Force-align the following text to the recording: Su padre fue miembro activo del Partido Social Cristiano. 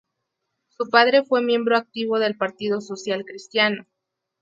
Su 0.69 0.89
padre 0.89 1.21
fue 1.23 1.43
miembro 1.43 1.77
activo 1.77 2.17
del 2.17 2.35
Partido 2.35 2.81
Social 2.81 3.23
Cristiano. 3.23 3.85